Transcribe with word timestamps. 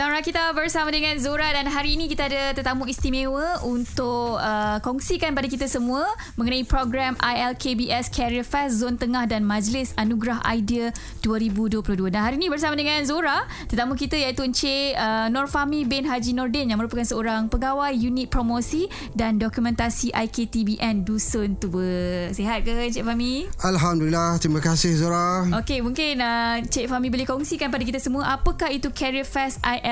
Petang 0.00 0.16
kita 0.24 0.56
bersama 0.56 0.88
dengan 0.88 1.12
Zora 1.20 1.52
dan 1.52 1.68
hari 1.68 1.92
ini 1.92 2.08
kita 2.08 2.24
ada 2.24 2.56
tetamu 2.56 2.88
istimewa 2.88 3.60
untuk 3.68 4.40
uh, 4.40 4.80
kongsikan 4.80 5.36
pada 5.36 5.44
kita 5.44 5.68
semua 5.68 6.08
mengenai 6.40 6.64
program 6.64 7.20
ILKBS 7.20 8.08
Career 8.08 8.40
Fest 8.40 8.80
Zon 8.80 8.96
Tengah 8.96 9.28
dan 9.28 9.44
Majlis 9.44 9.92
Anugerah 10.00 10.40
Idea 10.56 10.88
2022. 11.20 12.08
Dan 12.08 12.20
hari 12.24 12.40
ini 12.40 12.48
bersama 12.48 12.80
dengan 12.80 13.04
Zora, 13.04 13.44
tetamu 13.68 13.92
kita 13.92 14.16
iaitu 14.16 14.40
Encik 14.40 14.96
uh, 14.96 15.28
Nur 15.28 15.52
Fahmi 15.52 15.84
bin 15.84 16.08
Haji 16.08 16.32
Nordin 16.32 16.72
yang 16.72 16.80
merupakan 16.80 17.04
seorang 17.04 17.52
pegawai 17.52 17.92
unit 17.92 18.32
promosi 18.32 18.88
dan 19.12 19.36
dokumentasi 19.36 20.16
IKTBN 20.16 21.04
Dusun 21.04 21.60
Tua. 21.60 22.32
Sihat 22.32 22.64
ke 22.64 22.72
Encik 22.88 23.04
Fahmi? 23.04 23.52
Alhamdulillah, 23.60 24.40
terima 24.40 24.64
kasih 24.64 24.96
Zora. 24.96 25.44
Okey, 25.60 25.84
mungkin 25.84 26.24
uh, 26.24 26.56
Encik 26.56 26.88
Fahmi 26.88 27.12
boleh 27.12 27.28
kongsikan 27.28 27.68
pada 27.68 27.84
kita 27.84 28.00
semua 28.00 28.32
apakah 28.32 28.72
itu 28.72 28.88
Career 28.96 29.28
Fest 29.28 29.60
ILKBS 29.60 29.89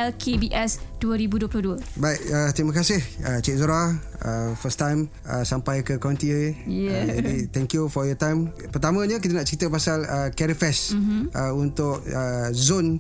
2022. 1.03 1.99
Baik, 1.99 2.21
uh, 2.31 2.51
terima 2.55 2.73
kasih 2.75 3.03
uh, 3.27 3.39
Cik 3.43 3.57
Zora. 3.59 3.95
Uh, 4.19 4.55
first 4.59 4.79
time 4.79 5.11
uh, 5.27 5.43
sampai 5.43 5.83
ke 5.83 5.99
Konti. 5.99 6.31
Yeah. 6.67 7.07
Uh, 7.07 7.23
jadi 7.23 7.37
thank 7.51 7.75
you 7.75 7.91
for 7.91 8.07
your 8.07 8.19
time. 8.19 8.51
Pertamanya 8.71 9.19
kita 9.19 9.35
nak 9.35 9.47
cerita 9.47 9.71
pasal 9.71 10.03
uh, 10.07 10.29
Career 10.35 10.59
Fest 10.59 10.95
mm-hmm. 10.95 11.23
uh, 11.35 11.53
untuk 11.55 12.03
uh, 12.07 12.51
zon 12.55 12.99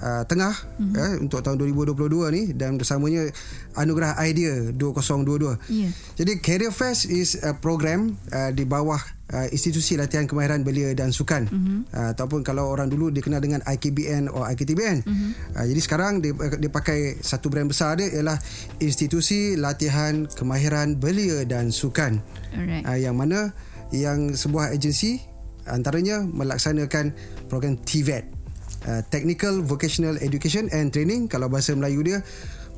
Uh, 0.00 0.24
tengah 0.24 0.56
mm-hmm. 0.80 0.96
uh, 0.96 1.14
untuk 1.20 1.44
tahun 1.44 1.60
2022 1.60 2.08
ni 2.32 2.42
dan 2.56 2.80
bersamanya 2.80 3.28
Anugerah 3.76 4.16
Idea 4.24 4.72
2022. 4.72 5.60
Yeah. 5.68 5.92
Jadi 6.16 6.40
Career 6.40 6.72
Fest 6.72 7.04
is 7.12 7.36
a 7.44 7.52
program 7.52 8.16
uh, 8.32 8.48
di 8.48 8.64
bawah 8.64 8.96
uh, 9.32 9.46
institusi 9.54 9.94
latihan 9.94 10.26
kemahiran 10.26 10.66
belia 10.66 10.92
dan 10.92 11.14
sukan 11.14 11.46
mm-hmm. 11.46 11.78
uh, 11.94 12.08
ataupun 12.14 12.42
kalau 12.42 12.68
orang 12.70 12.90
dulu 12.90 13.12
dikenal 13.14 13.38
dengan 13.38 13.62
IKBN 13.64 14.30
atau 14.30 14.44
IKTBN 14.46 14.98
mm-hmm. 15.06 15.30
uh, 15.56 15.64
jadi 15.66 15.80
sekarang 15.80 16.12
dia, 16.20 16.32
dia 16.58 16.70
pakai 16.70 17.18
satu 17.22 17.48
brand 17.48 17.70
besar 17.70 17.98
dia 17.98 18.10
ialah 18.10 18.36
institusi 18.82 19.54
latihan 19.54 20.26
kemahiran 20.26 20.98
belia 20.98 21.46
dan 21.46 21.70
sukan 21.70 22.18
Alright. 22.54 22.84
Uh, 22.86 22.98
yang 22.98 23.14
mana 23.14 23.54
yang 23.90 24.34
sebuah 24.34 24.74
agensi 24.74 25.18
antaranya 25.66 26.22
melaksanakan 26.22 27.14
program 27.46 27.78
TVET 27.82 28.39
uh, 28.88 29.02
Technical 29.08 29.60
Vocational 29.64 30.16
Education 30.20 30.70
and 30.70 30.94
Training 30.94 31.26
kalau 31.26 31.50
bahasa 31.50 31.74
Melayu 31.76 32.04
dia 32.04 32.18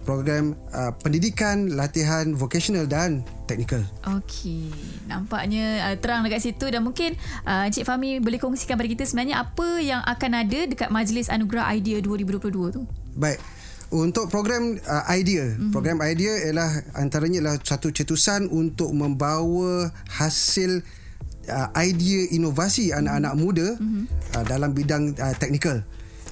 program 0.02 0.58
uh, 0.74 0.90
pendidikan, 0.98 1.78
latihan 1.78 2.34
vocational 2.34 2.90
dan 2.90 3.22
teknikal. 3.46 3.82
Okey, 4.18 4.68
nampaknya 5.06 5.90
uh, 5.90 5.96
terang 5.96 6.26
dekat 6.26 6.42
situ 6.42 6.66
dan 6.68 6.82
mungkin 6.82 7.14
uh, 7.46 7.66
Encik 7.66 7.86
Fahmi 7.86 8.18
boleh 8.18 8.38
kongsikan 8.42 8.74
pada 8.74 8.90
kita 8.90 9.06
sebenarnya 9.06 9.46
apa 9.46 9.78
yang 9.78 10.02
akan 10.02 10.30
ada 10.42 10.60
dekat 10.66 10.90
Majlis 10.90 11.30
Anugerah 11.30 11.70
Idea 11.72 12.02
2022 12.02 12.76
tu. 12.76 12.82
Baik. 13.14 13.38
Untuk 13.92 14.32
program 14.32 14.80
uh, 14.88 15.04
idea, 15.12 15.52
mm-hmm. 15.52 15.68
program 15.68 16.00
idea 16.00 16.32
ialah 16.48 16.80
antaranya 16.96 17.44
adalah 17.44 17.58
satu 17.60 17.92
cetusan 17.92 18.48
untuk 18.48 18.88
membawa 18.96 19.92
hasil 20.08 20.80
uh, 21.48 21.68
idea 21.78 22.30
inovasi 22.30 22.90
mm-hmm. 22.90 23.00
anak-anak 23.02 23.34
muda 23.38 23.68
mm-hmm. 23.78 24.04
uh, 24.36 24.44
dalam 24.46 24.70
bidang 24.76 25.14
uh, 25.18 25.34
teknikal. 25.38 25.82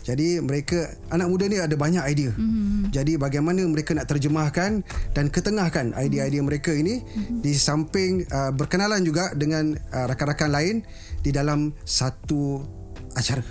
Jadi 0.01 0.41
mereka 0.41 0.97
anak 1.13 1.29
muda 1.29 1.45
ni 1.47 1.61
ada 1.61 1.77
banyak 1.77 2.03
idea. 2.09 2.33
Mm-hmm. 2.33 2.91
Jadi 2.91 3.13
bagaimana 3.21 3.63
mereka 3.69 3.93
nak 3.93 4.09
terjemahkan 4.09 4.81
dan 5.13 5.25
ketengahkan 5.29 5.93
idea-idea 5.95 6.41
mereka 6.41 6.73
ini 6.73 7.05
mm-hmm. 7.05 7.45
di 7.45 7.53
samping 7.55 8.25
uh, 8.33 8.51
berkenalan 8.51 9.05
juga 9.05 9.31
dengan 9.37 9.77
uh, 9.77 10.05
rakan-rakan 10.09 10.51
lain 10.51 10.77
di 11.21 11.31
dalam 11.31 11.77
satu 11.85 12.65
acara. 13.13 13.45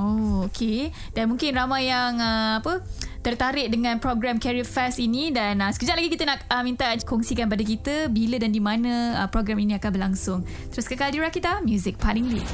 Oh, 0.00 0.48
okey. 0.48 0.88
Dan 1.12 1.32
mungkin 1.32 1.52
ramai 1.52 1.86
yang 1.86 2.16
uh, 2.16 2.64
apa 2.64 2.80
tertarik 3.22 3.70
dengan 3.70 4.02
program 4.02 4.42
Career 4.42 4.66
Fest 4.66 4.98
ini 4.98 5.30
dan 5.30 5.62
uh, 5.62 5.70
sekejap 5.70 5.94
lagi 5.94 6.10
kita 6.10 6.26
nak 6.26 6.42
uh, 6.50 6.62
minta 6.66 6.90
kongsikan 7.06 7.46
pada 7.46 7.62
kita 7.62 8.10
bila 8.10 8.36
dan 8.36 8.50
di 8.50 8.58
mana 8.58 9.22
uh, 9.22 9.28
program 9.30 9.62
ini 9.62 9.78
akan 9.78 9.90
berlangsung. 9.94 10.42
Terus 10.74 10.90
kekal 10.90 11.14
di 11.14 11.22
kita, 11.30 11.62
music 11.62 12.02
paling 12.02 12.26
lead. 12.26 12.44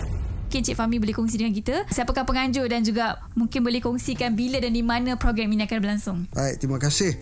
Mungkin 0.48 0.64
Cik 0.64 0.76
Fahmi 0.80 0.96
boleh 0.96 1.12
kongsi 1.12 1.36
dengan 1.36 1.52
kita 1.52 1.84
siapakah 1.92 2.24
penganjur 2.24 2.68
dan 2.72 2.80
juga 2.80 3.20
mungkin 3.36 3.60
boleh 3.60 3.84
kongsikan 3.84 4.32
bila 4.32 4.56
dan 4.56 4.72
di 4.72 4.80
mana 4.80 5.16
program 5.16 5.48
ini 5.52 5.64
akan 5.64 5.76
berlangsung. 5.80 6.18
Baik, 6.32 6.56
terima 6.60 6.80
kasih. 6.80 7.16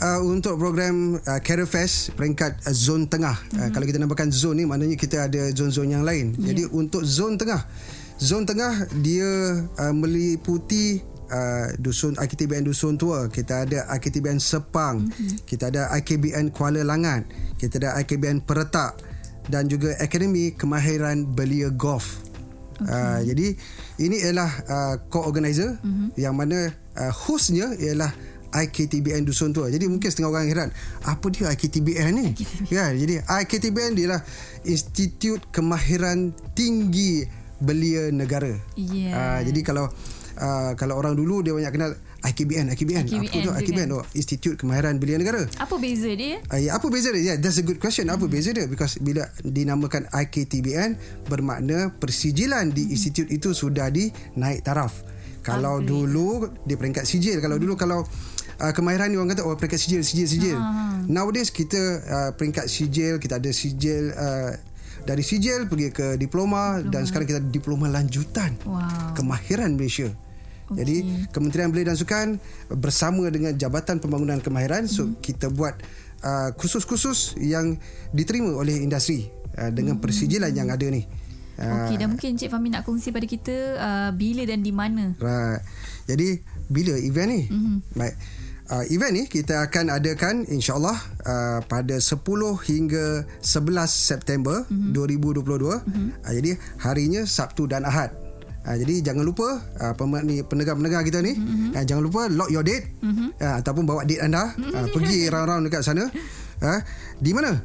Uh, 0.00 0.20
untuk 0.28 0.56
program 0.56 1.20
uh, 1.24 1.40
Career 1.44 1.68
Fest 1.68 2.12
peringkat 2.16 2.64
uh, 2.64 2.72
zon 2.72 3.08
tengah. 3.08 3.36
Mm-hmm. 3.36 3.60
Uh, 3.64 3.68
kalau 3.72 3.84
kita 3.88 3.98
namakan 4.00 4.28
zon 4.32 4.60
ni 4.60 4.64
maknanya 4.68 4.96
kita 4.96 5.28
ada 5.28 5.52
zon-zon 5.52 5.92
yang 5.92 6.04
lain. 6.04 6.36
Yeah. 6.36 6.52
Jadi 6.52 6.62
untuk 6.72 7.04
zon 7.04 7.40
tengah. 7.40 7.64
Zon 8.16 8.48
tengah 8.48 8.88
dia 9.00 9.28
uh, 9.76 9.94
meliputi 9.94 11.13
uh, 11.34 11.66
dusun 11.82 12.14
IKTBN 12.14 12.62
Dusun 12.62 12.94
Tua, 12.94 13.26
kita 13.26 13.66
ada 13.66 13.90
IKTBN 13.90 14.38
Sepang, 14.38 15.02
mm-hmm. 15.10 15.42
kita 15.44 15.74
ada 15.74 15.90
IKBN 15.98 16.54
Kuala 16.54 16.86
Langat, 16.86 17.26
kita 17.58 17.82
ada 17.82 17.98
IKBN 17.98 18.46
Peretak 18.46 18.94
dan 19.50 19.66
juga 19.66 19.92
Akademi 19.98 20.54
Kemahiran 20.54 21.26
Belia 21.34 21.68
Golf. 21.74 22.22
Okay. 22.74 22.90
Uh, 22.90 23.20
jadi 23.22 23.46
ini 24.02 24.16
ialah 24.18 24.50
uh, 24.66 24.94
co-organizer 25.06 25.78
uh-huh. 25.78 26.10
yang 26.18 26.34
mana 26.34 26.74
uh, 26.98 27.12
hostnya 27.14 27.70
ialah 27.78 28.10
IKTBN 28.54 29.26
Dusun 29.26 29.50
Tua. 29.50 29.66
Jadi 29.66 29.90
mungkin 29.90 30.06
setengah 30.06 30.30
orang 30.30 30.46
heran, 30.46 30.68
apa 31.02 31.26
dia 31.30 31.50
IKTBN 31.50 32.10
ni? 32.14 32.26
IKTBN. 32.34 32.70
Ya, 32.70 32.86
jadi 32.94 33.14
IKTBN 33.26 33.92
dia 33.98 34.04
ialah 34.10 34.22
Institut 34.62 35.42
Kemahiran 35.50 36.30
Tinggi 36.54 37.26
Belia 37.58 38.10
Negara. 38.14 38.54
Yeah. 38.78 39.14
Uh, 39.14 39.40
jadi 39.42 39.60
kalau 39.66 39.86
uh, 40.38 40.72
kalau 40.78 40.98
orang 40.98 41.14
dulu 41.14 41.42
dia 41.42 41.52
banyak 41.54 41.72
kenal 41.74 41.92
IKBN, 42.24 42.72
IKBN. 42.72 43.04
IKBN 43.04 43.28
apa 43.28 43.36
tu 43.36 43.50
IKBN? 43.52 43.88
Oh, 43.92 44.04
Institut 44.16 44.56
Kemahiran 44.56 44.96
Belia 44.96 45.20
Negara. 45.20 45.44
Apa 45.60 45.76
beza 45.76 46.08
dia? 46.16 46.40
Uh, 46.48 46.60
ya, 46.60 46.80
apa 46.80 46.86
beza 46.88 47.12
dia? 47.12 47.34
Yeah, 47.34 47.36
that's 47.36 47.60
a 47.60 47.64
good 47.64 47.76
question. 47.76 48.08
Apa 48.08 48.24
hmm. 48.24 48.32
beza 48.32 48.50
dia? 48.56 48.64
Because 48.64 48.96
bila 48.96 49.28
dinamakan 49.44 50.08
IKTBN 50.08 50.96
bermakna 51.28 51.92
persijilan 52.00 52.72
di 52.72 52.88
hmm. 52.88 52.94
institut 52.96 53.28
itu 53.28 53.52
sudah 53.52 53.92
dinaik 53.92 54.64
taraf. 54.64 55.04
Kalau 55.44 55.84
okay. 55.84 55.92
dulu 55.92 56.28
di 56.64 56.72
peringkat 56.72 57.04
sijil, 57.04 57.36
kalau 57.44 57.60
dulu 57.60 57.76
kalau 57.76 58.00
uh, 58.00 58.72
kemahiran 58.72 59.12
ni 59.12 59.20
orang 59.20 59.36
kata 59.36 59.44
oh 59.44 59.52
peringkat 59.60 59.76
sijil, 59.76 60.00
sijil, 60.00 60.24
sijil. 60.24 60.56
Uh. 60.56 61.04
Nowadays 61.04 61.52
kita 61.52 62.00
uh, 62.00 62.30
peringkat 62.32 62.64
sijil, 62.72 63.20
kita 63.20 63.36
ada 63.36 63.52
sijil 63.52 64.16
uh, 64.16 64.56
dari 65.04 65.20
sijil 65.20 65.68
pergi 65.68 65.92
ke 65.92 66.06
diploma, 66.16 66.80
diploma 66.80 66.92
dan 66.92 67.02
sekarang 67.04 67.28
kita 67.28 67.40
diploma 67.44 67.86
lanjutan. 67.92 68.56
Wow. 68.64 69.12
Kemahiran 69.12 69.76
Malaysia. 69.76 70.08
Okay. 70.74 70.82
Jadi 70.82 70.96
Kementerian 71.30 71.70
Belia 71.70 71.94
dan 71.94 71.98
Sukan 71.98 72.28
bersama 72.74 73.30
dengan 73.30 73.54
Jabatan 73.54 74.02
Pembangunan 74.02 74.42
Kemahiran 74.42 74.90
mm-hmm. 74.90 74.98
so 74.98 75.06
mhm. 75.06 75.22
kita 75.22 75.46
buat 75.54 75.78
uh, 76.26 76.50
kursus-kursus 76.58 77.38
yang 77.38 77.78
diterima 78.10 78.58
oleh 78.58 78.82
industri 78.82 79.30
uh, 79.54 79.70
dengan 79.70 79.96
mm-hmm. 79.96 80.02
persijilan 80.02 80.50
yang 80.50 80.68
ada 80.74 80.86
ni. 80.90 81.06
Okey 81.54 82.02
dan 82.02 82.10
uh, 82.10 82.18
mungkin 82.18 82.34
Cik 82.34 82.50
Fahmi 82.50 82.66
nak 82.66 82.82
kongsi 82.82 83.14
pada 83.14 83.30
kita 83.30 83.54
uh, 83.78 84.10
bila 84.10 84.42
dan 84.42 84.66
di 84.66 84.74
mana. 84.74 85.14
Right. 85.22 85.62
Jadi 86.10 86.42
bila 86.66 86.98
event 86.98 87.30
ni? 87.30 87.42
Mm-hmm. 87.46 87.76
Baik. 87.94 88.14
Uh, 88.64 88.84
event 88.88 89.12
ni 89.12 89.22
kita 89.28 89.60
akan 89.68 89.92
adakan 89.92 90.48
insyaallah 90.48 90.96
uh, 91.28 91.60
pada 91.68 92.00
10 92.00 92.16
hingga 92.64 93.28
11 93.44 93.86
September 93.86 94.64
mm-hmm. 94.66 94.96
2022. 94.96 95.44
Mm-hmm. 95.44 96.08
Uh, 96.24 96.32
jadi 96.32 96.50
harinya 96.80 97.22
Sabtu 97.28 97.68
dan 97.68 97.86
Ahad. 97.86 98.23
Ha, 98.64 98.80
jadi 98.80 99.12
jangan 99.12 99.28
lupa 99.28 99.60
uh, 99.60 99.92
pendengar-pendengar 100.48 101.04
kita 101.04 101.20
ni 101.20 101.36
mm-hmm. 101.36 101.76
uh, 101.76 101.84
jangan 101.84 102.00
lupa 102.00 102.32
lock 102.32 102.48
your 102.48 102.64
date 102.64 102.96
mm-hmm. 103.04 103.36
uh, 103.36 103.60
ataupun 103.60 103.84
bawa 103.84 104.08
date 104.08 104.24
anda 104.24 104.56
mm-hmm. 104.56 104.72
uh, 104.72 104.86
pergi 104.88 105.28
round-round 105.28 105.68
dekat 105.68 105.84
sana. 105.84 106.08
Uh, 106.64 106.80
di 107.20 107.36
mana? 107.36 107.60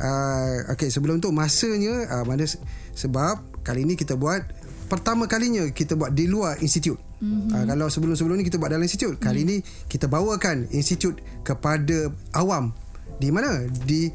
Uh, 0.00 0.72
okey 0.72 0.88
sebelum 0.88 1.20
tu 1.20 1.28
masanya 1.36 2.08
uh, 2.08 2.24
mana 2.24 2.48
sebab 2.96 3.60
kali 3.60 3.84
ni 3.84 3.92
kita 3.92 4.16
buat 4.16 4.40
pertama 4.88 5.28
kalinya 5.28 5.68
kita 5.68 6.00
buat 6.00 6.16
di 6.16 6.24
luar 6.24 6.56
institut. 6.64 6.96
Mm-hmm. 7.20 7.52
Uh, 7.52 7.64
kalau 7.68 7.86
sebelum-sebelum 7.92 8.40
ni 8.40 8.44
kita 8.48 8.56
buat 8.56 8.72
dalam 8.72 8.88
institut, 8.88 9.20
kali 9.20 9.44
mm-hmm. 9.44 9.60
ni 9.60 9.86
kita 9.92 10.08
bawakan 10.08 10.64
institut 10.72 11.20
kepada 11.44 12.08
awam. 12.32 12.72
Di 13.20 13.28
mana? 13.28 13.68
Di 13.68 14.08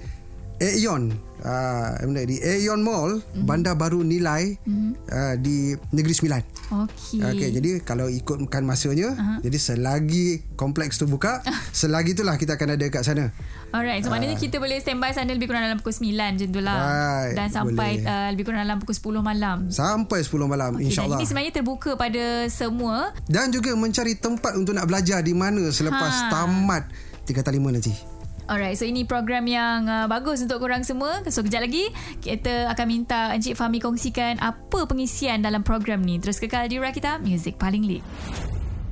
Aeon 0.62 1.34
uh, 1.44 2.24
di 2.26 2.38
Aeon 2.40 2.82
Mall 2.82 3.20
mm-hmm. 3.20 3.46
Bandar 3.46 3.76
Baru 3.76 4.02
Nilai 4.02 4.58
mm-hmm. 4.64 4.92
uh, 5.12 5.36
di 5.38 5.76
Negeri 5.94 6.14
Sembilan. 6.16 6.42
Okey. 6.74 7.22
Okey, 7.22 7.50
jadi 7.54 7.70
kalau 7.86 8.10
ikutkan 8.10 8.66
masanya, 8.66 9.14
uh-huh. 9.14 9.40
jadi 9.46 9.58
selagi 9.60 10.56
kompleks 10.58 10.98
tu 10.98 11.06
buka, 11.06 11.44
selagi 11.76 12.18
itulah 12.18 12.40
kita 12.40 12.58
akan 12.58 12.80
ada 12.80 12.86
kat 12.90 13.04
sana. 13.06 13.30
Alright, 13.74 14.02
so 14.02 14.10
uh, 14.10 14.18
maknanya 14.18 14.38
kita 14.40 14.58
boleh 14.58 14.80
standby 14.82 15.14
sana 15.14 15.34
lebih 15.34 15.50
kurang 15.50 15.66
dalam 15.66 15.78
pukul 15.82 15.94
9 15.94 16.14
macam 16.14 16.48
itulah. 16.50 16.78
Right, 16.78 17.34
dan 17.38 17.48
sampai 17.54 17.92
uh, 18.02 18.30
lebih 18.34 18.44
kurang 18.50 18.66
dalam 18.66 18.78
pukul 18.82 18.96
10 18.96 19.22
malam. 19.22 19.58
Sampai 19.70 20.26
10 20.26 20.34
malam 20.50 20.72
okay, 20.78 20.90
insya-Allah. 20.90 21.20
Ini 21.22 21.26
sebenarnya 21.28 21.54
terbuka 21.54 21.92
pada 21.98 22.48
semua 22.50 23.14
dan 23.30 23.54
juga 23.54 23.74
mencari 23.78 24.18
tempat 24.18 24.58
untuk 24.58 24.74
nak 24.74 24.86
belajar 24.90 25.22
di 25.22 25.34
mana 25.34 25.70
selepas 25.70 26.14
ha. 26.14 26.30
tamat 26.32 26.84
tingkatan 27.26 27.60
5 27.60 27.76
nanti. 27.78 28.13
Alright, 28.44 28.76
so 28.76 28.84
ini 28.84 29.08
program 29.08 29.48
yang 29.48 29.88
uh, 29.88 30.06
bagus 30.12 30.44
untuk 30.44 30.60
korang 30.60 30.84
semua. 30.84 31.24
So 31.32 31.48
kejap 31.48 31.64
lagi 31.64 31.88
kita 32.20 32.68
akan 32.76 32.86
minta 32.92 33.32
Encik 33.32 33.56
Fahmi 33.56 33.80
kongsikan 33.80 34.36
apa 34.44 34.84
pengisian 34.84 35.40
dalam 35.40 35.64
program 35.64 36.04
ni. 36.04 36.20
Terus 36.20 36.44
kekal 36.44 36.68
di 36.68 36.76
kita, 36.76 37.24
Music 37.24 37.56
Paling 37.56 37.88
Lead. 37.88 38.04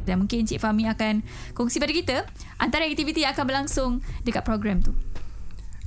Dan 0.08 0.24
mungkin 0.26 0.48
Cik 0.48 0.58
Fahmi 0.58 0.90
akan 0.90 1.22
kongsi 1.54 1.78
pada 1.78 1.94
kita 1.94 2.18
antara 2.58 2.88
aktiviti 2.90 3.22
yang 3.22 3.38
akan 3.38 3.46
berlangsung 3.46 3.92
dekat 4.26 4.42
program 4.42 4.82
tu. 4.82 4.96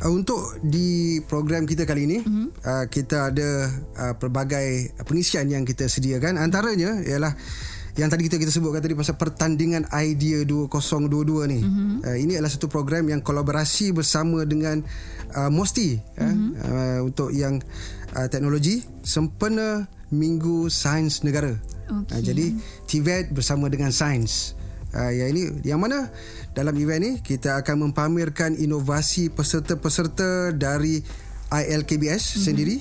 Uh, 0.03 0.11
untuk 0.11 0.59
di 0.61 1.23
program 1.31 1.65
kita 1.71 1.87
kali 1.87 2.11
ini 2.11 2.19
mm-hmm. 2.19 2.49
uh, 2.67 2.85
kita 2.91 3.31
ada 3.31 3.71
uh, 3.95 4.15
pelbagai 4.19 4.91
pengisian 5.07 5.47
yang 5.47 5.63
kita 5.63 5.87
sediakan 5.87 6.35
antaranya 6.35 6.99
ialah 7.07 7.31
yang 7.95 8.11
tadi 8.11 8.27
kita 8.27 8.43
kita 8.43 8.51
sebutkan 8.51 8.83
tadi 8.83 8.99
pasal 8.99 9.15
pertandingan 9.15 9.87
idea 9.95 10.43
2022 10.43 11.47
ni. 11.47 11.61
Mm-hmm. 11.63 11.97
Uh, 12.03 12.17
ini 12.19 12.33
adalah 12.35 12.51
satu 12.51 12.67
program 12.67 13.07
yang 13.07 13.23
kolaborasi 13.23 13.95
bersama 13.95 14.43
dengan 14.43 14.83
uh, 15.39 15.47
Mosti 15.47 16.03
mm-hmm. 16.03 16.51
uh, 16.59 16.99
untuk 17.07 17.31
yang 17.31 17.63
uh, 18.19 18.27
teknologi 18.27 18.83
sempena 19.07 19.87
Minggu 20.11 20.67
Sains 20.75 21.23
Negara. 21.23 21.55
Okay. 21.87 22.19
Uh, 22.19 22.23
jadi 22.23 22.47
TVET 22.91 23.31
bersama 23.31 23.71
dengan 23.71 23.95
Sains. 23.95 24.59
Uh, 24.91 25.15
yang 25.15 25.31
ini 25.31 25.43
yang 25.63 25.79
mana 25.79 26.11
dalam 26.55 26.75
event 26.79 27.03
ni 27.03 27.13
kita 27.23 27.63
akan 27.63 27.91
mempamerkan 27.91 28.59
inovasi 28.59 29.31
peserta-peserta 29.31 30.51
dari 30.51 30.99
ILKBS 31.55 32.23
mm-hmm. 32.27 32.43
sendiri 32.43 32.77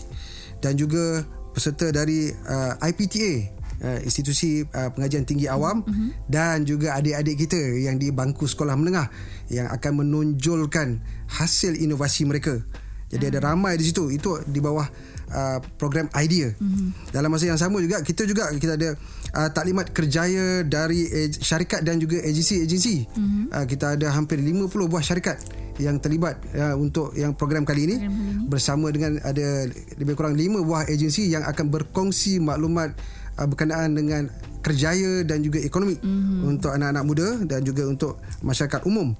dan 0.58 0.74
juga 0.74 1.22
peserta 1.54 1.94
dari 1.94 2.34
uh, 2.34 2.82
IPTA 2.82 3.53
uh, 3.82 4.00
institusi 4.06 4.62
uh, 4.76 4.94
pengajian 4.94 5.26
tinggi 5.26 5.50
awam 5.50 5.82
mm-hmm. 5.82 6.10
dan 6.30 6.68
juga 6.68 7.00
adik-adik 7.00 7.48
kita 7.48 7.60
yang 7.82 7.98
di 7.98 8.14
bangku 8.14 8.46
sekolah 8.46 8.78
menengah 8.78 9.10
yang 9.50 9.72
akan 9.72 10.06
menonjolkan 10.06 11.02
hasil 11.32 11.74
inovasi 11.80 12.28
mereka. 12.30 12.62
Jadi 13.10 13.30
mm-hmm. 13.30 13.40
ada 13.42 13.48
ramai 13.54 13.74
di 13.78 13.86
situ. 13.86 14.10
Itu 14.10 14.42
di 14.46 14.60
bawah 14.62 14.86
uh, 15.34 15.60
program 15.78 16.10
idea. 16.18 16.54
Mm-hmm. 16.54 17.14
Dalam 17.14 17.30
masa 17.30 17.46
yang 17.50 17.62
sama 17.62 17.82
juga 17.82 18.02
kita 18.02 18.26
juga 18.30 18.50
kita 18.54 18.74
ada 18.78 18.90
uh, 19.38 19.50
taklimat 19.50 19.90
kerjaya 19.94 20.62
dari 20.66 21.06
ag- 21.10 21.40
syarikat 21.42 21.82
dan 21.82 21.98
juga 21.98 22.22
agensi-agensi. 22.22 22.96
Mm-hmm. 23.10 23.44
Uh, 23.54 23.66
kita 23.70 23.98
ada 23.98 24.14
hampir 24.14 24.42
50 24.42 24.70
buah 24.70 25.04
syarikat 25.06 25.38
yang 25.82 25.98
terlibat 25.98 26.38
uh, 26.54 26.78
untuk 26.78 27.18
yang 27.18 27.34
program 27.34 27.66
kali 27.66 27.90
ini 27.90 27.98
program 28.06 28.46
bersama 28.46 28.94
dengan 28.94 29.18
ada 29.26 29.66
lebih 29.98 30.14
kurang 30.14 30.38
5 30.38 30.62
buah 30.62 30.86
agensi 30.86 31.34
yang 31.34 31.42
akan 31.42 31.74
berkongsi 31.74 32.38
maklumat 32.38 32.94
uh, 33.38 33.48
berkenaan 33.48 33.96
dengan 33.98 34.30
kerjaya 34.64 35.28
dan 35.28 35.44
juga 35.44 35.60
ekonomi 35.60 36.00
mm-hmm. 36.00 36.48
untuk 36.48 36.72
anak-anak 36.72 37.04
muda 37.04 37.28
dan 37.44 37.60
juga 37.68 37.84
untuk 37.84 38.24
masyarakat 38.42 38.88
umum. 38.88 39.12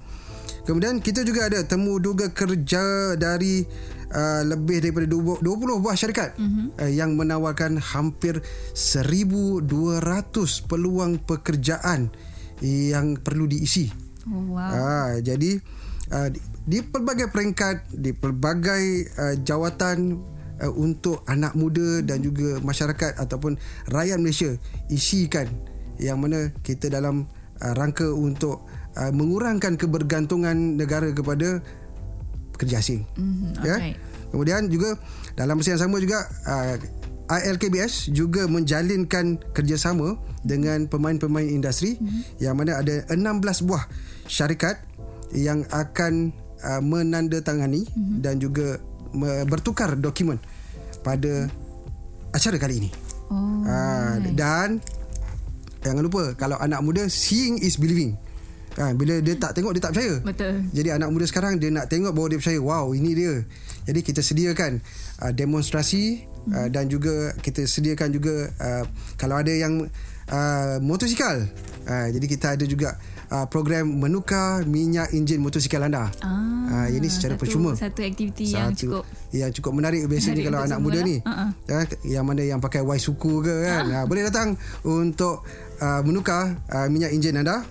Kemudian 0.64 1.04
kita 1.04 1.28
juga 1.28 1.52
ada 1.52 1.60
temu 1.68 2.00
duga 2.00 2.32
kerja 2.32 3.16
dari 3.20 3.68
uh, 4.16 4.42
lebih 4.48 4.80
daripada 4.80 5.06
20 5.12 5.44
buah 5.84 5.96
syarikat 6.00 6.40
mm-hmm. 6.40 6.68
uh, 6.80 6.92
yang 6.92 7.20
menawarkan 7.20 7.76
hampir 7.84 8.40
1200 8.72 9.68
peluang 10.72 11.20
pekerjaan 11.20 12.08
yang 12.64 13.20
perlu 13.20 13.44
diisi. 13.44 13.92
Oh, 14.24 14.56
wow. 14.56 14.72
Uh, 14.72 15.12
jadi 15.20 15.60
uh, 16.16 16.32
di 16.64 16.80
pelbagai 16.80 17.28
peringkat, 17.28 17.92
di 17.92 18.16
pelbagai 18.16 18.84
uh, 19.20 19.36
jawatan 19.44 20.24
uh, 20.62 20.74
untuk 20.74 21.26
anak 21.26 21.56
muda 21.58 22.04
dan 22.04 22.22
juga 22.22 22.60
masyarakat 22.62 23.18
ataupun 23.18 23.58
rakyat 23.90 24.20
Malaysia 24.20 24.52
isikan 24.92 25.50
yang 25.98 26.20
mana 26.22 26.52
kita 26.62 26.90
dalam 26.92 27.26
uh, 27.62 27.74
rangka 27.74 28.10
untuk 28.12 28.66
uh, 28.98 29.12
mengurangkan 29.14 29.78
kebergantungan 29.78 30.78
negara 30.78 31.10
kepada 31.14 31.62
pekerja 32.54 32.82
asing. 32.82 33.02
Mm-hmm, 33.18 33.52
ya. 33.66 33.78
Kemudian 34.34 34.70
juga 34.70 34.98
dalam 35.38 35.62
masa 35.62 35.78
yang 35.78 35.84
sama 35.86 36.02
juga 36.02 36.26
uh, 36.50 36.76
ILKBS 37.30 38.14
juga 38.14 38.46
menjalinkan 38.46 39.40
kerjasama 39.56 40.18
dengan 40.46 40.86
pemain-pemain 40.90 41.46
industri 41.46 41.98
mm-hmm. 41.98 42.22
yang 42.42 42.56
mana 42.58 42.82
ada 42.82 43.06
16 43.10 43.68
buah 43.70 43.86
syarikat 44.30 44.78
yang 45.34 45.66
akan 45.74 46.34
uh, 46.62 46.82
menandatangani 46.82 47.86
mm-hmm. 47.90 48.18
dan 48.22 48.38
juga 48.38 48.78
bertukar 49.48 49.96
dokumen 49.96 50.42
pada 51.06 51.48
acara 52.34 52.58
kali 52.58 52.84
ini. 52.84 52.90
Oh. 53.30 53.64
Uh, 53.64 54.20
dan 54.34 54.82
jangan 55.86 56.02
lupa 56.04 56.34
kalau 56.36 56.58
anak 56.60 56.82
muda 56.82 57.06
seeing 57.08 57.62
is 57.62 57.78
believing. 57.78 58.18
Ha, 58.74 58.90
bila 58.98 59.22
dia 59.22 59.38
tak 59.38 59.54
tengok 59.54 59.78
dia 59.78 59.86
tak 59.86 59.94
percaya. 59.94 60.18
Betul. 60.26 60.66
Jadi 60.74 60.90
anak 60.90 61.14
muda 61.14 61.30
sekarang 61.30 61.62
dia 61.62 61.70
nak 61.70 61.94
tengok 61.94 62.10
baru 62.10 62.34
dia 62.34 62.40
percaya. 62.42 62.58
Wow, 62.58 62.98
ini 62.98 63.14
dia. 63.14 63.46
Jadi 63.86 64.00
kita 64.02 64.26
sediakan 64.26 64.82
uh, 65.22 65.30
demonstrasi 65.30 66.26
hmm. 66.26 66.54
uh, 66.58 66.68
dan 66.74 66.90
juga 66.90 67.38
kita 67.38 67.70
sediakan 67.70 68.10
juga 68.10 68.50
uh, 68.58 68.84
kalau 69.14 69.38
ada 69.38 69.54
yang 69.54 69.86
uh, 70.34 70.82
motosikal. 70.82 71.46
Uh, 71.86 72.08
jadi 72.18 72.26
kita 72.26 72.48
ada 72.58 72.66
juga 72.66 72.98
uh, 73.30 73.46
program 73.48 73.88
menukar 73.88 74.66
minyak 74.68 75.14
enjin 75.14 75.40
motosikal 75.40 75.86
anda. 75.86 76.10
Ah, 76.20 76.88
uh, 76.88 76.88
ini 76.92 77.08
secara 77.08 77.38
satu, 77.38 77.42
percuma. 77.44 77.72
Satu 77.78 78.02
aktiviti 78.04 78.52
yang 78.52 78.74
cukup 78.74 79.04
yang 79.32 79.52
cukup 79.54 79.72
menarik 79.78 80.04
biasanya 80.10 80.42
menarik 80.42 80.46
kalau 80.50 80.60
anak 80.66 80.80
muda 80.82 81.00
lah. 81.00 81.08
ni. 81.08 81.18
Uh-uh. 81.22 81.50
Uh, 81.70 81.86
yang 82.08 82.26
mana 82.26 82.42
yang 82.44 82.60
pakai 82.60 82.82
Y 82.84 83.00
suku 83.00 83.44
ke 83.46 83.56
kan. 83.64 83.84
Uh. 83.88 83.96
Uh, 84.02 84.06
boleh 84.10 84.24
datang 84.28 84.58
untuk 84.84 85.46
uh, 85.80 86.02
menukar 86.04 86.60
uh, 86.74 86.88
minyak 86.92 87.14
enjin 87.14 87.40
anda. 87.40 87.64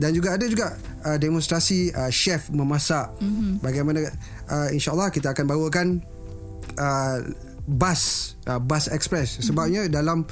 Dan 0.00 0.16
juga 0.16 0.32
ada 0.32 0.48
juga 0.48 0.80
uh, 1.04 1.20
demonstrasi 1.20 1.92
uh, 1.92 2.08
chef 2.08 2.48
memasak. 2.48 3.12
Mm-hmm. 3.20 3.60
Bagaimana 3.60 4.08
uh, 4.48 4.68
insya-Allah 4.72 5.12
kita 5.12 5.36
akan 5.36 5.44
bawakan 5.44 5.86
uh, 6.80 7.20
bus 7.68 8.34
uh, 8.48 8.56
bus 8.56 8.88
express 8.88 9.36
mm-hmm. 9.36 9.46
sebabnya 9.46 9.80
dalam 9.92 10.24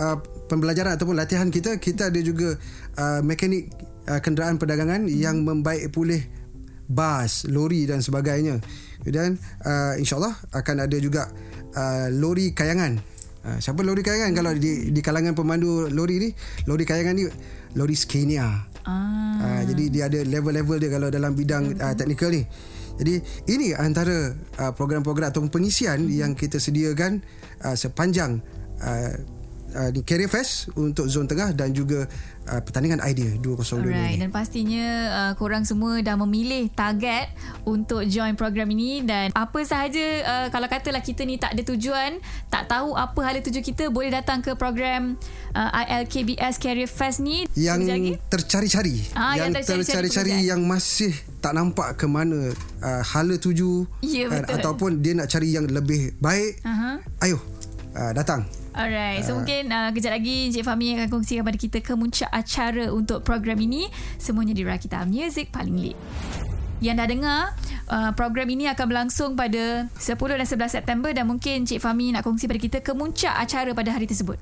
uh, 0.00 0.16
pembelajaran 0.48 0.96
ataupun 0.96 1.14
latihan 1.14 1.52
kita 1.52 1.76
kita 1.76 2.08
ada 2.08 2.20
juga 2.24 2.56
uh, 2.96 3.20
mekanik 3.20 3.70
uh, 4.08 4.20
kenderaan 4.22 4.56
perdagangan 4.58 5.06
hmm. 5.06 5.12
yang 5.12 5.42
membaik 5.42 5.90
pulih 5.92 6.22
bas, 6.88 7.46
lori 7.48 7.88
dan 7.88 8.04
sebagainya. 8.04 8.60
Dan 9.02 9.38
uh, 9.66 9.98
insyaAllah 9.98 10.34
akan 10.54 10.76
ada 10.86 10.96
juga 10.98 11.30
uh, 11.74 12.06
lori 12.12 12.54
kayangan. 12.54 13.00
Uh, 13.42 13.58
siapa 13.58 13.82
lori 13.82 14.06
kayangan? 14.06 14.30
Hmm. 14.30 14.38
Kalau 14.38 14.52
di, 14.54 14.94
di 14.94 15.00
kalangan 15.02 15.34
pemandu 15.34 15.90
lori 15.90 16.22
ni, 16.22 16.30
lori 16.70 16.84
kayangan 16.86 17.14
ni 17.16 17.24
lori 17.74 17.96
Scania. 17.96 18.70
Ah. 18.82 19.38
Uh, 19.42 19.62
jadi 19.70 19.84
dia 19.90 20.04
ada 20.10 20.20
level-level 20.26 20.76
dia 20.78 20.90
kalau 20.90 21.08
dalam 21.10 21.34
bidang 21.34 21.78
uh, 21.78 21.94
teknikal 21.94 22.30
ni. 22.30 22.46
Jadi 23.00 23.24
ini 23.48 23.72
antara 23.72 24.36
uh, 24.60 24.72
program-program 24.76 25.32
atau 25.32 25.42
pengisian 25.48 26.06
hmm. 26.06 26.12
yang 26.12 26.32
kita 26.36 26.60
sediakan 26.60 27.24
uh, 27.64 27.74
sepanjang 27.74 28.44
uh, 28.84 29.16
uh, 29.74 29.90
di 29.90 30.00
Career 30.04 30.30
Fest 30.30 30.72
untuk 30.76 31.08
zon 31.08 31.26
tengah 31.28 31.52
dan 31.52 31.72
juga 31.72 32.06
uh, 32.48 32.60
pertandingan 32.62 33.02
idea 33.04 33.36
2022 33.40 33.92
Alright, 33.92 34.18
dan 34.20 34.30
pastinya 34.30 34.86
uh, 35.10 35.32
korang 35.36 35.64
semua 35.66 36.00
dah 36.00 36.16
memilih 36.18 36.70
target 36.72 37.32
untuk 37.64 38.04
join 38.06 38.34
program 38.38 38.68
ini. 38.72 39.04
Dan 39.04 39.32
apa 39.34 39.58
sahaja 39.64 40.04
uh, 40.22 40.46
kalau 40.50 40.68
katalah 40.68 41.02
kita 41.02 41.26
ni 41.26 41.36
tak 41.40 41.56
ada 41.56 41.62
tujuan, 41.74 42.18
tak 42.48 42.68
tahu 42.70 42.94
apa 42.94 43.20
hala 43.24 43.40
tuju 43.40 43.60
kita 43.60 43.88
boleh 43.88 44.12
datang 44.12 44.40
ke 44.44 44.54
program 44.54 45.16
uh, 45.56 45.70
ILKBS 45.72 46.60
Career 46.60 46.90
Fest 46.90 47.20
ni. 47.20 47.48
Yang 47.56 48.20
tercari-cari. 48.28 49.02
Ah, 49.16 49.36
yang, 49.36 49.52
yang 49.52 49.64
tercari-cari 49.64 50.46
yang 50.46 50.60
masih 50.64 51.12
tak 51.42 51.58
nampak 51.58 51.98
ke 51.98 52.06
mana 52.06 52.54
uh, 52.80 53.02
hala 53.02 53.34
tuju. 53.34 53.88
Ya, 54.04 54.30
kan, 54.30 54.46
ataupun 54.46 55.02
dia 55.02 55.18
nak 55.18 55.26
cari 55.26 55.50
yang 55.54 55.66
lebih 55.66 56.14
baik. 56.22 56.62
Uh-huh. 56.62 56.96
ayo 57.24 57.38
uh, 57.96 58.12
datang 58.16 58.44
Alright, 58.72 59.20
so 59.20 59.36
uh. 59.36 59.44
mungkin 59.44 59.68
uh, 59.68 59.92
kejap 59.92 60.16
lagi 60.16 60.48
Encik 60.48 60.64
Fahmi 60.64 60.96
akan 60.96 61.08
kongsi 61.12 61.36
kepada 61.36 61.58
kita 61.60 61.78
kemuncak 61.84 62.32
acara 62.32 62.88
untuk 62.88 63.20
program 63.20 63.60
ini. 63.60 63.92
Semuanya 64.16 64.56
di 64.56 64.64
Rakita 64.64 65.04
Music 65.04 65.52
paling 65.52 65.76
lead. 65.76 65.98
Yang 66.80 66.96
dah 66.96 67.06
dengar, 67.06 67.40
uh, 67.92 68.10
program 68.16 68.48
ini 68.48 68.72
akan 68.72 68.86
berlangsung 68.88 69.36
pada 69.36 69.92
10 69.92 70.16
dan 70.16 70.48
11 70.48 70.72
September 70.72 71.12
dan 71.12 71.28
mungkin 71.28 71.68
Encik 71.68 71.84
Fahmi 71.84 72.16
nak 72.16 72.24
kongsi 72.24 72.48
pada 72.48 72.60
kita 72.64 72.78
kemuncak 72.80 73.36
acara 73.36 73.76
pada 73.76 73.92
hari 73.92 74.08
tersebut. 74.08 74.40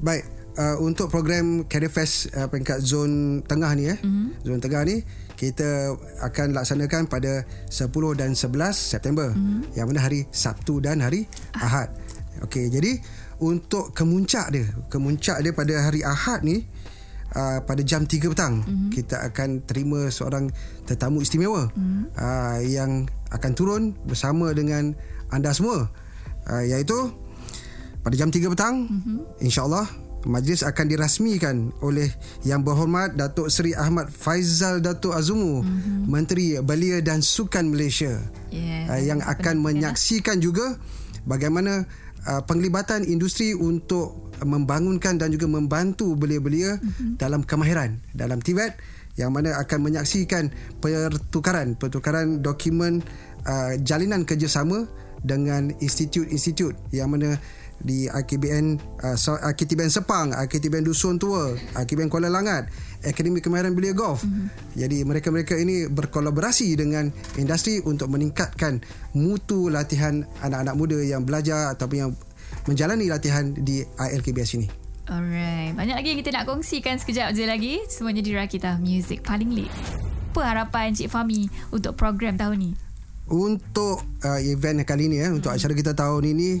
Baik, 0.00 0.24
uh, 0.56 0.76
untuk 0.80 1.12
program 1.12 1.68
Career 1.68 1.92
Fest 1.92 2.32
uh, 2.34 2.48
peringkat 2.48 2.80
zon 2.80 3.44
tengah 3.44 3.70
ni 3.76 3.92
eh. 3.92 3.98
Mm-hmm. 4.00 4.26
Zon 4.40 4.60
tengah 4.64 4.82
ni 4.88 5.04
kita 5.34 5.98
akan 6.22 6.54
laksanakan 6.54 7.10
pada 7.10 7.44
10 7.68 7.92
dan 8.16 8.32
11 8.32 8.72
September. 8.72 9.28
Mm-hmm. 9.36 9.76
Yang 9.76 9.86
mana 9.92 10.00
hari 10.00 10.20
Sabtu 10.32 10.80
dan 10.80 11.04
hari 11.04 11.28
ah. 11.54 11.68
Ahad. 11.68 11.88
Okey, 12.44 12.68
jadi 12.68 13.00
untuk 13.42 13.90
kemuncak 13.92 14.46
dia 14.54 14.66
kemuncak 14.88 15.42
dia 15.42 15.52
pada 15.52 15.74
hari 15.90 16.06
Ahad 16.06 16.46
ni 16.46 16.62
uh, 17.34 17.58
pada 17.64 17.82
jam 17.82 18.06
3 18.06 18.30
petang 18.30 18.62
mm-hmm. 18.62 18.90
kita 18.94 19.16
akan 19.30 19.64
terima 19.66 20.08
seorang 20.08 20.50
tetamu 20.86 21.20
istimewa 21.20 21.68
mm-hmm. 21.72 22.02
uh, 22.14 22.58
yang 22.62 23.10
akan 23.34 23.52
turun 23.52 23.82
bersama 24.06 24.54
dengan 24.54 24.94
anda 25.34 25.50
semua 25.50 25.90
uh, 26.46 26.62
iaitu 26.62 27.10
pada 28.06 28.14
jam 28.14 28.30
3 28.30 28.54
petang 28.54 28.86
mm-hmm. 28.86 29.18
insyaallah 29.42 29.86
majlis 30.24 30.64
akan 30.64 30.86
dirasmikan 30.88 31.68
oleh 31.84 32.08
yang 32.48 32.64
berhormat 32.64 33.12
Datuk 33.12 33.52
Seri 33.52 33.76
Ahmad 33.76 34.08
Faizal 34.08 34.80
Datuk 34.80 35.12
Azumu 35.12 35.60
mm-hmm. 35.60 36.08
Menteri 36.08 36.56
Belia 36.64 37.04
dan 37.04 37.20
Sukan 37.20 37.68
Malaysia 37.68 38.24
yeah, 38.48 38.88
uh, 38.88 39.02
yang 39.02 39.20
akan 39.20 39.60
menyaksikan 39.60 40.40
juga 40.40 40.80
bagaimana 41.28 41.84
uh, 42.28 42.42
penglibatan 42.44 43.04
industri 43.06 43.52
untuk 43.54 44.34
membangunkan 44.42 45.16
dan 45.16 45.30
juga 45.30 45.46
membantu 45.46 46.18
belia-belia 46.18 46.76
mm-hmm. 46.76 47.20
dalam 47.20 47.46
kemahiran 47.46 48.02
dalam 48.12 48.42
TVET 48.42 48.76
yang 49.14 49.30
mana 49.30 49.54
akan 49.62 49.78
menyaksikan 49.86 50.50
pertukaran 50.82 51.78
pertukaran 51.78 52.42
dokumen 52.42 53.00
uh, 53.46 53.78
jalinan 53.78 54.26
kerjasama 54.26 54.90
dengan 55.24 55.72
institut-institut 55.80 56.76
yang 56.92 57.08
mana 57.08 57.38
di 57.84 58.06
IKBN 58.06 58.78
uh, 59.02 59.16
IKTBN 59.50 59.90
Sepang, 59.90 60.30
IKTBN 60.32 60.86
Dusun 60.86 61.18
Tua, 61.18 61.52
IKTBN 61.76 62.08
Kuala 62.08 62.30
Langat, 62.30 62.70
Akademi 63.04 63.44
Kemahiran 63.44 63.76
Belia 63.76 63.92
Golf. 63.92 64.24
Mm-hmm. 64.24 64.46
Jadi 64.80 64.98
mereka-mereka 65.04 65.54
ini 65.60 65.86
berkolaborasi 65.88 66.74
dengan 66.74 67.12
industri 67.36 67.84
untuk 67.84 68.08
meningkatkan 68.10 68.80
mutu 69.14 69.68
latihan 69.68 70.24
anak-anak 70.40 70.74
muda 70.74 70.98
yang 71.04 71.22
belajar 71.22 71.76
ataupun 71.76 71.96
yang 71.96 72.10
menjalani 72.64 73.06
latihan 73.12 73.52
di 73.52 73.84
ILKBS 73.84 74.50
ini. 74.56 74.66
Alright, 75.04 75.76
banyak 75.76 76.00
lagi 76.00 76.08
yang 76.16 76.20
kita 76.24 76.32
nak 76.32 76.48
kongsikan 76.48 76.96
sekejap 76.96 77.36
je 77.36 77.44
lagi. 77.44 77.74
Semuanya 77.92 78.24
di 78.24 78.32
Rakita 78.32 78.80
Music 78.80 79.20
paling 79.20 79.52
lead. 79.52 79.72
Apa 80.32 80.50
harapan 80.50 80.96
Cik 80.96 81.12
Fami 81.12 81.46
untuk 81.70 81.94
program 81.94 82.34
tahun 82.34 82.58
ni? 82.58 82.83
Untuk 83.24 84.04
uh, 84.20 84.40
event 84.44 84.84
kali 84.84 85.08
ini, 85.08 85.24
eh, 85.24 85.32
hmm. 85.32 85.40
untuk 85.40 85.48
acara 85.48 85.72
kita 85.72 85.96
tahun 85.96 86.28
ini, 86.36 86.60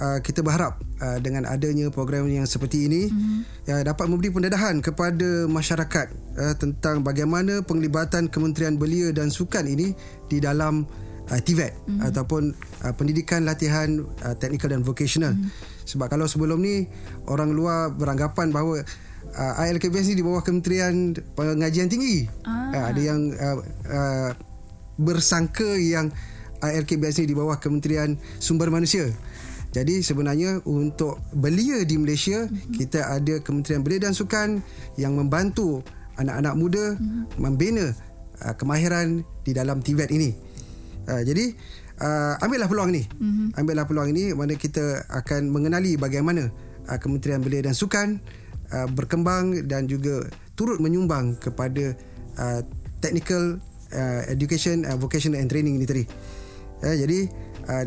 uh, 0.00 0.18
kita 0.24 0.40
berharap 0.40 0.80
uh, 1.04 1.20
dengan 1.20 1.44
adanya 1.44 1.92
program 1.92 2.24
yang 2.32 2.48
seperti 2.48 2.88
ini 2.88 3.12
hmm. 3.12 3.68
uh, 3.68 3.82
dapat 3.84 4.08
memberi 4.08 4.32
pendedahan 4.32 4.80
kepada 4.80 5.44
masyarakat 5.44 6.06
uh, 6.40 6.54
tentang 6.56 7.04
bagaimana 7.04 7.60
penglibatan 7.60 8.32
Kementerian 8.32 8.80
Belia 8.80 9.12
dan 9.12 9.28
Sukan 9.28 9.68
ini 9.68 9.92
di 10.32 10.40
dalam 10.40 10.88
uh, 11.28 11.40
TVET 11.44 11.76
hmm. 11.76 12.00
ataupun 12.08 12.56
uh, 12.88 12.92
pendidikan 12.96 13.44
latihan 13.44 14.00
uh, 14.24 14.32
technical 14.40 14.72
dan 14.72 14.80
vocational. 14.80 15.36
Hmm. 15.36 15.52
Sebab 15.84 16.08
kalau 16.08 16.24
sebelum 16.24 16.60
ni 16.60 16.88
orang 17.28 17.52
luar 17.52 17.92
beranggapan 17.92 18.48
bahawa 18.48 18.80
uh, 19.36 19.60
ILKBS 19.60 20.12
ni 20.12 20.20
di 20.20 20.24
bawah 20.24 20.40
Kementerian 20.40 21.12
Pengajian 21.36 21.92
Tinggi. 21.92 22.24
Ah. 22.48 22.72
Uh, 22.72 22.84
ada 22.92 23.00
yang 23.00 23.20
uh, 23.36 23.56
uh, 23.92 24.30
bersangka 24.98 25.78
yang 25.78 26.10
ILKBS 26.58 27.22
ni 27.22 27.30
di 27.30 27.36
bawah 27.38 27.56
Kementerian 27.62 28.18
Sumber 28.42 28.68
Manusia. 28.68 29.06
Jadi 29.68 30.00
sebenarnya 30.00 30.64
untuk 30.64 31.20
belia 31.36 31.84
di 31.84 32.00
Malaysia 32.00 32.48
mm-hmm. 32.48 32.74
kita 32.80 33.14
ada 33.14 33.34
Kementerian 33.44 33.84
Belia 33.84 34.08
dan 34.08 34.16
Sukan 34.16 34.64
yang 34.96 35.14
membantu 35.14 35.84
anak-anak 36.16 36.54
muda 36.56 36.84
mm-hmm. 36.96 37.22
membina 37.36 37.86
uh, 38.42 38.54
kemahiran 38.56 39.22
di 39.44 39.52
dalam 39.52 39.84
TVET 39.84 40.08
ini. 40.08 40.32
Uh, 41.04 41.20
jadi 41.20 41.52
uh, 42.00 42.42
ambillah 42.42 42.66
peluang 42.66 42.90
ini. 42.96 43.04
Mm-hmm. 43.06 43.60
Ambillah 43.60 43.84
peluang 43.84 44.08
ini 44.10 44.32
mana 44.32 44.56
kita 44.56 45.04
akan 45.12 45.52
mengenali 45.52 46.00
bagaimana 46.00 46.48
uh, 46.88 46.98
Kementerian 46.98 47.44
Belia 47.44 47.68
dan 47.68 47.76
Sukan 47.76 48.18
uh, 48.72 48.88
berkembang 48.88 49.68
dan 49.68 49.84
juga 49.84 50.24
turut 50.56 50.80
menyumbang 50.80 51.36
kepada 51.36 51.92
uh, 52.40 52.64
technical 53.04 53.60
uh, 53.92 54.20
education 54.28 54.84
uh, 54.84 54.96
vocational 54.96 55.40
and 55.40 55.48
training 55.50 55.76
ini 55.78 55.86
tadi. 55.86 56.04
Uh, 56.78 56.94
jadi 56.94 57.18
uh, 57.66 57.82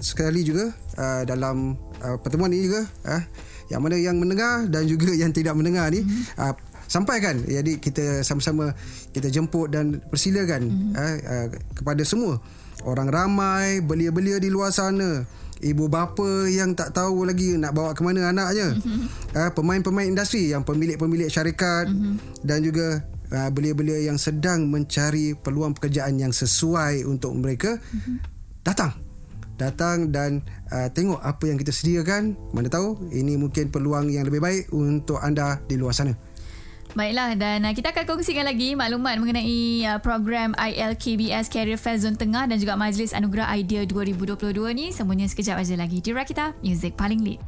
sekali 0.00 0.44
juga 0.44 0.70
uh, 0.96 1.22
dalam 1.24 1.74
uh, 2.04 2.16
pertemuan 2.20 2.52
ini 2.52 2.68
juga 2.68 2.82
uh, 3.08 3.22
yang 3.68 3.80
mana 3.84 3.96
yang 4.00 4.16
mendengar 4.16 4.64
dan 4.68 4.88
juga 4.88 5.12
yang 5.12 5.32
tidak 5.32 5.52
mendengar 5.56 5.92
ni 5.92 6.00
mm-hmm. 6.04 6.40
uh, 6.40 6.54
sampaikan. 6.88 7.44
Jadi 7.44 7.80
kita 7.80 8.24
sama-sama 8.24 8.72
kita 9.12 9.28
jemput 9.28 9.68
dan 9.72 10.00
persilakan 10.08 10.62
mm-hmm. 10.68 10.92
uh, 10.96 11.16
uh, 11.28 11.46
kepada 11.76 12.02
semua 12.04 12.40
orang 12.86 13.10
ramai 13.10 13.82
belia-belia 13.82 14.38
di 14.38 14.48
luar 14.52 14.70
sana 14.70 15.26
ibu 15.58 15.90
bapa 15.90 16.46
yang 16.46 16.74
tak 16.78 16.94
tahu 16.94 17.26
lagi 17.26 17.58
nak 17.58 17.74
bawa 17.74 17.90
ke 17.90 18.02
mana 18.06 18.30
anaknya 18.30 18.78
mm-hmm. 18.78 19.34
uh, 19.34 19.50
pemain-pemain 19.50 20.06
industri 20.06 20.54
yang 20.54 20.62
pemilik-pemilik 20.62 21.26
syarikat 21.26 21.90
mm-hmm. 21.90 22.46
dan 22.46 22.58
juga 22.62 23.02
uh, 23.32 23.48
belia-belia 23.52 24.08
yang 24.08 24.16
sedang 24.16 24.68
mencari 24.68 25.36
peluang 25.36 25.76
pekerjaan 25.76 26.16
yang 26.20 26.32
sesuai 26.32 27.04
untuk 27.04 27.32
mereka 27.36 27.78
mm-hmm. 27.78 28.16
datang 28.64 28.92
datang 29.58 30.14
dan 30.14 30.46
uh, 30.70 30.86
tengok 30.94 31.18
apa 31.18 31.50
yang 31.50 31.58
kita 31.58 31.74
sediakan 31.74 32.38
mana 32.54 32.70
tahu 32.70 33.10
ini 33.10 33.34
mungkin 33.34 33.74
peluang 33.74 34.08
yang 34.08 34.22
lebih 34.24 34.38
baik 34.38 34.70
untuk 34.70 35.18
anda 35.18 35.58
di 35.66 35.74
luar 35.74 35.92
sana 35.92 36.14
Baiklah 36.96 37.36
dan 37.36 37.68
uh, 37.68 37.74
kita 37.76 37.92
akan 37.92 38.04
kongsikan 38.08 38.48
lagi 38.48 38.72
maklumat 38.72 39.20
mengenai 39.20 39.84
uh, 39.84 39.98
program 40.00 40.56
ILKBS 40.56 41.52
Career 41.52 41.76
Fair 41.76 42.00
Zone 42.00 42.16
Tengah 42.16 42.48
dan 42.48 42.56
juga 42.56 42.80
Majlis 42.80 43.12
Anugerah 43.12 43.52
Idea 43.60 43.84
2022 43.84 44.56
ni 44.72 44.88
semuanya 44.88 45.28
sekejap 45.28 45.60
aja 45.60 45.76
lagi 45.76 46.00
di 46.00 46.10
Rakita 46.16 46.56
Music 46.64 46.96
paling 46.96 47.20
lead. 47.20 47.40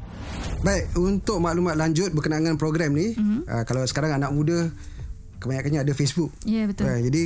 Baik, 0.60 0.92
untuk 0.92 1.40
maklumat 1.40 1.72
lanjut 1.72 2.12
berkenaan 2.12 2.44
dengan 2.44 2.60
program 2.60 2.92
ni, 2.92 3.16
mm-hmm. 3.16 3.48
uh, 3.48 3.64
kalau 3.64 3.80
sekarang 3.88 4.12
anak 4.12 4.28
muda 4.28 4.68
kebanyakannya 5.40 5.80
ada 5.82 5.92
Facebook. 5.96 6.30
Ya, 6.44 6.62
yeah, 6.62 6.64
betul. 6.68 6.86
Uh, 6.86 7.00
jadi 7.00 7.22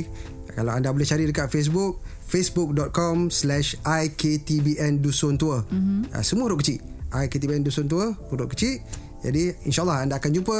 kalau 0.55 0.71
anda 0.71 0.89
boleh 0.89 1.03
cari 1.03 1.27
dekat 1.27 1.51
Facebook, 1.51 1.99
facebook.com 2.31 3.27
slash 3.27 3.75
iktbn 3.83 5.03
dusun 5.03 5.35
tua. 5.35 5.67
Mm-hmm. 5.67 6.15
Uh, 6.15 6.23
semua 6.23 6.47
huruf 6.47 6.63
kecil. 6.63 6.79
iktbn 7.11 7.61
dusun 7.61 7.91
tua, 7.91 8.15
huruf 8.31 8.55
kecil. 8.55 8.79
Jadi 9.21 9.51
insyaAllah 9.67 10.07
anda 10.07 10.15
akan 10.17 10.31
jumpa 10.31 10.57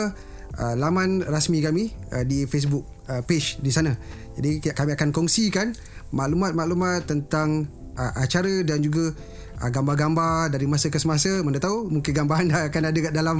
uh, 0.60 0.76
laman 0.76 1.24
rasmi 1.24 1.64
kami 1.64 1.96
uh, 2.12 2.28
di 2.28 2.44
Facebook 2.44 2.84
uh, 3.08 3.24
page 3.24 3.58
di 3.64 3.72
sana. 3.72 3.96
Jadi 4.36 4.60
kami 4.76 4.92
akan 5.00 5.10
kongsikan 5.16 5.72
maklumat-maklumat 6.12 7.08
tentang 7.08 7.72
uh, 7.96 8.14
acara 8.20 8.64
dan 8.68 8.84
juga 8.84 9.16
uh, 9.62 9.70
gambar-gambar 9.72 10.52
dari 10.52 10.66
masa 10.68 10.92
ke 10.92 11.00
semasa 11.00 11.30
mana 11.42 11.60
tahu 11.60 11.88
mungkin 11.88 12.12
gambar 12.12 12.38
anda 12.44 12.58
akan 12.68 12.84
ada 12.92 13.00
kat 13.00 13.14
dalam 13.16 13.38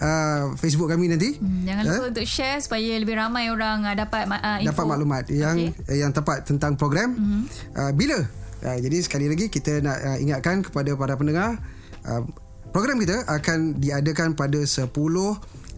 uh, 0.00 0.42
Facebook 0.56 0.92
kami 0.92 1.12
nanti 1.12 1.36
hmm, 1.36 1.62
jangan 1.68 1.82
lupa 1.84 2.02
uh, 2.04 2.10
untuk 2.12 2.26
share 2.28 2.58
supaya 2.60 2.92
lebih 2.96 3.16
ramai 3.16 3.52
orang 3.52 3.84
uh, 3.84 3.96
dapat 3.96 4.24
uh, 4.28 4.58
info 4.60 4.70
dapat 4.72 4.84
maklumat 4.84 5.24
yang 5.32 5.56
okay. 5.72 5.98
yang 6.00 6.10
tepat 6.12 6.44
tentang 6.48 6.74
program 6.78 7.14
mm-hmm. 7.14 7.42
uh, 7.76 7.92
bila 7.92 8.18
uh, 8.64 8.78
jadi 8.78 8.96
sekali 9.04 9.26
lagi 9.28 9.52
kita 9.52 9.80
nak 9.84 9.98
uh, 10.00 10.18
ingatkan 10.18 10.64
kepada 10.64 10.94
para 10.96 11.14
pendengar 11.16 11.60
uh, 12.08 12.22
program 12.72 13.00
kita 13.00 13.24
akan 13.28 13.80
diadakan 13.80 14.36
pada 14.36 14.60
10 14.62 14.88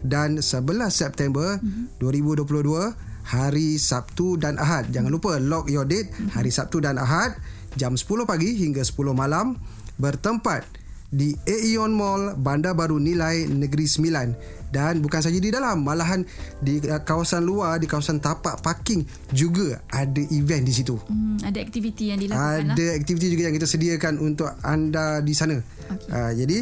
dan 0.01 0.41
11 0.41 0.89
September 0.89 1.59
mm-hmm. 1.61 2.01
2022 2.01 3.21
hari 3.21 3.77
Sabtu 3.77 4.35
dan 4.41 4.57
Ahad 4.57 4.89
jangan 4.89 5.13
lupa 5.13 5.37
lock 5.37 5.69
your 5.69 5.85
date 5.85 6.09
mm-hmm. 6.09 6.33
hari 6.33 6.49
Sabtu 6.49 6.81
dan 6.81 6.97
Ahad 6.97 7.37
jam 7.79 7.95
10 7.95 8.27
pagi 8.27 8.59
hingga 8.59 8.83
10 8.83 9.15
malam 9.15 9.55
bertempat 10.01 10.65
di 11.11 11.35
Aeon 11.43 11.91
Mall 11.91 12.39
Bandar 12.39 12.71
Baru 12.71 12.95
Nilai 12.95 13.43
Negeri 13.45 13.83
Sembilan 13.83 14.31
dan 14.71 15.03
bukan 15.03 15.19
saja 15.19 15.35
di 15.35 15.51
dalam 15.51 15.83
malahan 15.83 16.23
di 16.63 16.79
uh, 16.87 17.03
kawasan 17.03 17.43
luar 17.43 17.83
di 17.83 17.85
kawasan 17.85 18.23
tapak 18.23 18.63
parking 18.63 19.03
juga 19.35 19.83
ada 19.91 20.23
event 20.31 20.63
di 20.63 20.71
situ. 20.71 20.95
Hmm, 21.11 21.35
ada 21.43 21.59
aktiviti 21.59 22.15
yang 22.15 22.19
dilakukan 22.23 22.71
Ada 22.71 22.85
lah. 22.87 22.95
aktiviti 22.95 23.27
juga 23.27 23.51
yang 23.51 23.55
kita 23.59 23.67
sediakan 23.67 24.23
untuk 24.23 24.47
anda 24.63 25.19
di 25.19 25.35
sana. 25.35 25.59
Okay. 25.59 26.15
Uh, 26.15 26.31
jadi 26.39 26.57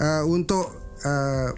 uh, 0.00 0.22
untuk 0.24 0.72
uh, 1.04 1.52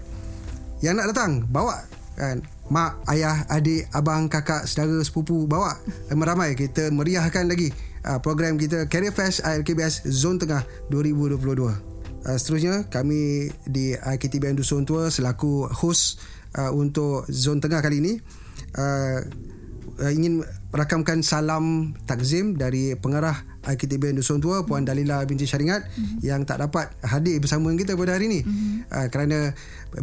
yang 0.82 0.98
nak 0.98 1.14
datang 1.14 1.46
bawa 1.46 1.86
kan 2.18 2.42
mak, 2.68 3.00
ayah, 3.14 3.46
adik, 3.48 3.88
abang, 3.96 4.28
kakak, 4.28 4.68
saudara, 4.68 5.00
sepupu 5.00 5.48
bawa 5.48 5.72
meramai 6.12 6.52
kita 6.52 6.92
meriahkan 6.92 7.48
lagi 7.48 7.72
uh, 8.06 8.18
program 8.22 8.60
kita 8.60 8.86
Career 8.86 9.14
Fest 9.14 9.42
ILKBS 9.42 10.06
Zon 10.10 10.38
Tengah 10.38 10.62
2022. 10.92 11.38
Uh, 11.64 12.36
seterusnya 12.36 12.86
kami 12.90 13.48
di 13.64 13.94
IKTBN 13.94 14.58
Dusun 14.58 14.84
Tua 14.84 15.08
selaku 15.08 15.70
host 15.70 16.20
uh, 16.58 16.70
untuk 16.74 17.26
Zon 17.30 17.62
Tengah 17.62 17.80
kali 17.80 18.02
ini 18.02 18.12
uh, 18.76 19.22
uh, 19.98 20.12
ingin 20.12 20.42
rakamkan 20.70 21.24
salam 21.24 21.96
takzim 22.04 22.54
dari 22.54 22.92
pengarah 22.98 23.34
IKTBN 23.64 24.20
Dusun 24.20 24.40
Tua 24.40 24.62
Puan 24.64 24.84
Dalila 24.84 25.24
binti 25.24 25.44
Syaringat 25.48 25.88
mm-hmm. 25.88 26.18
yang 26.24 26.44
tak 26.44 26.60
dapat 26.62 26.92
hadir 27.04 27.40
bersama 27.40 27.72
kita 27.74 27.96
pada 27.96 28.16
hari 28.16 28.28
ini 28.28 28.40
mm-hmm. 28.44 28.76
uh, 28.92 29.06
kerana 29.08 29.38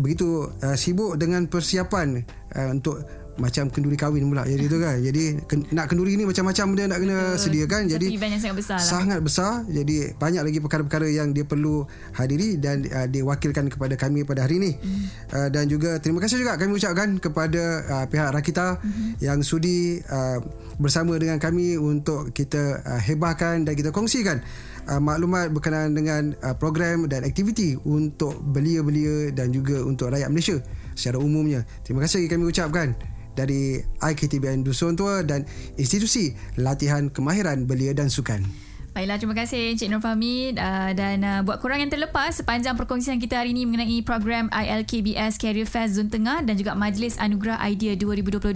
begitu 0.02 0.50
uh, 0.62 0.78
sibuk 0.78 1.16
dengan 1.22 1.46
persiapan 1.46 2.26
uh, 2.58 2.70
untuk 2.74 3.02
macam 3.36 3.68
kenduri 3.68 4.00
kahwin 4.00 4.24
pula 4.32 4.48
jadi 4.48 4.66
tu 4.72 4.78
kan 4.80 4.96
jadi 5.04 5.24
ken, 5.44 5.68
nak 5.76 5.92
kenduri 5.92 6.16
ni 6.16 6.24
macam-macam 6.24 6.66
benda 6.72 6.84
nak 6.96 7.00
kena 7.04 7.18
uh, 7.20 7.36
sediakan 7.36 7.82
jadi 7.92 8.08
event 8.16 8.32
yang 8.40 8.44
sangat 8.44 8.56
besar 8.56 8.78
lah. 8.80 8.88
sangat 8.88 9.20
besar 9.20 9.52
jadi 9.68 9.96
banyak 10.16 10.44
lagi 10.48 10.60
perkara-perkara 10.64 11.08
yang 11.12 11.36
dia 11.36 11.44
perlu 11.44 11.84
hadiri 12.16 12.56
dan 12.56 12.88
uh, 12.88 13.08
diwakilkan 13.12 13.68
kepada 13.68 14.00
kami 14.00 14.24
pada 14.24 14.48
hari 14.48 14.64
ini 14.64 14.72
mm. 14.80 15.04
uh, 15.36 15.48
dan 15.52 15.68
juga 15.68 16.00
terima 16.00 16.24
kasih 16.24 16.40
juga 16.40 16.56
kami 16.56 16.80
ucapkan 16.80 17.10
kepada 17.20 17.64
uh, 17.92 18.06
pihak 18.08 18.30
Rakita 18.32 18.80
mm-hmm. 18.80 19.12
yang 19.20 19.40
sudi 19.44 20.00
uh, 20.08 20.40
bersama 20.80 21.20
dengan 21.20 21.36
kami 21.36 21.76
untuk 21.76 22.32
kita 22.32 22.84
uh, 22.88 23.02
hebahkan 23.04 23.68
dan 23.68 23.74
kita 23.76 23.92
kongsikan 23.92 24.40
Uh, 24.86 25.02
maklumat 25.02 25.50
berkenaan 25.50 25.98
dengan 25.98 26.38
uh, 26.46 26.54
program 26.54 27.10
dan 27.10 27.26
aktiviti 27.26 27.74
untuk 27.90 28.38
belia-belia 28.38 29.34
dan 29.34 29.50
juga 29.50 29.82
untuk 29.82 30.14
rakyat 30.14 30.30
Malaysia 30.30 30.62
secara 30.94 31.18
umumnya. 31.18 31.66
Terima 31.82 32.06
kasih 32.06 32.30
kami 32.30 32.54
ucapkan 32.54 32.94
dari 33.36 33.84
IKTBN 34.00 34.64
Dusun 34.64 34.96
Tua 34.96 35.22
dan 35.22 35.44
institusi 35.76 36.34
latihan 36.56 37.12
kemahiran 37.12 37.68
belia 37.68 37.92
dan 37.92 38.08
sukan. 38.08 38.66
Baiklah, 38.96 39.20
terima 39.20 39.36
kasih 39.36 39.76
Encik 39.76 39.92
Nur 39.92 40.00
Fahmi 40.00 40.56
uh, 40.56 40.96
dan 40.96 41.20
uh, 41.20 41.44
buat 41.44 41.60
korang 41.60 41.84
yang 41.84 41.92
terlepas 41.92 42.32
sepanjang 42.32 42.80
perkongsian 42.80 43.20
kita 43.20 43.44
hari 43.44 43.52
ini 43.52 43.68
mengenai 43.68 44.00
program 44.08 44.48
ILKBS 44.56 45.36
Career 45.36 45.68
Fest 45.68 46.00
Zon 46.00 46.08
Tengah 46.08 46.48
dan 46.48 46.56
juga 46.56 46.80
Majlis 46.80 47.20
Anugerah 47.20 47.60
Idea 47.68 48.00
2022 48.00 48.56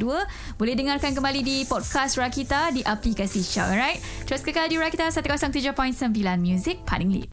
boleh 0.56 0.76
dengarkan 0.80 1.12
kembali 1.12 1.44
di 1.44 1.68
podcast 1.68 2.16
Rakita 2.16 2.72
di 2.72 2.80
aplikasi 2.88 3.44
Show, 3.44 3.68
alright? 3.68 4.00
Terus 4.24 4.40
kekal 4.40 4.72
di 4.72 4.80
Rakita 4.80 5.12
107.9 5.12 5.76
Music 6.40 6.80
paling 6.88 7.12
lead. 7.12 7.28